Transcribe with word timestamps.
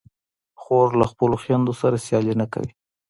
خور 0.61 0.87
له 0.99 1.05
خپلو 1.11 1.35
خویندو 1.41 1.73
سره 1.81 1.97
سیالي 2.05 2.33
نه 2.41 2.45
کوي. 2.53 2.71